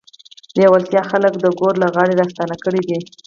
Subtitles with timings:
[0.57, 2.99] لېوالتیا خلک د ګور له غاړې راستانه کړي دي